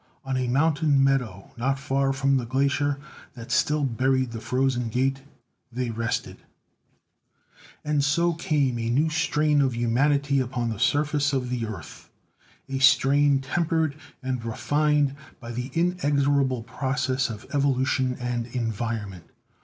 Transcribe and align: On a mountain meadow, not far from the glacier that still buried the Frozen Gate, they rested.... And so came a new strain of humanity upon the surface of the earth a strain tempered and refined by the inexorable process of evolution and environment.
On 0.25 0.35
a 0.35 0.47
mountain 0.47 1.03
meadow, 1.03 1.51
not 1.57 1.77
far 1.77 2.11
from 2.11 2.37
the 2.37 2.45
glacier 2.47 2.97
that 3.35 3.51
still 3.51 3.83
buried 3.83 4.31
the 4.31 4.41
Frozen 4.41 4.89
Gate, 4.89 5.21
they 5.71 5.91
rested.... 5.91 6.37
And 7.85 8.03
so 8.03 8.33
came 8.33 8.79
a 8.79 8.89
new 8.89 9.11
strain 9.11 9.61
of 9.61 9.75
humanity 9.75 10.39
upon 10.39 10.69
the 10.69 10.79
surface 10.79 11.33
of 11.33 11.51
the 11.51 11.67
earth 11.67 12.09
a 12.67 12.79
strain 12.79 13.41
tempered 13.41 13.93
and 14.23 14.43
refined 14.43 15.13
by 15.39 15.51
the 15.51 15.69
inexorable 15.75 16.63
process 16.63 17.29
of 17.29 17.45
evolution 17.53 18.17
and 18.19 18.47
environment. 18.55 19.25